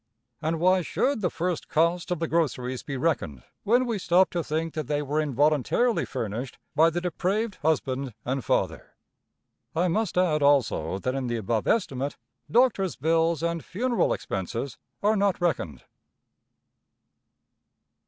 And 0.41 0.59
why 0.59 0.81
should 0.81 1.21
the 1.21 1.29
first 1.29 1.67
cost 1.69 2.09
of 2.09 2.17
the 2.17 2.27
groceries 2.27 2.81
be 2.81 2.97
reckoned, 2.97 3.43
when 3.63 3.85
we 3.85 3.99
stop 3.99 4.31
to 4.31 4.43
think 4.43 4.73
that 4.73 4.87
they 4.87 5.03
were 5.03 5.21
involuntarily 5.21 6.05
furnished 6.05 6.57
by 6.75 6.89
the 6.89 6.99
depraved 6.99 7.57
husband 7.61 8.15
and 8.25 8.43
father. 8.43 8.95
I 9.75 9.89
must 9.89 10.17
add, 10.17 10.41
also, 10.41 10.97
that 10.97 11.13
in 11.13 11.27
the 11.27 11.37
above 11.37 11.67
estimate 11.67 12.17
doctors' 12.49 12.95
bills 12.95 13.43
and 13.43 13.63
funeral 13.63 14.11
expenses 14.11 14.75
are 15.03 15.15
not 15.15 15.39
reckoned. 15.39 15.83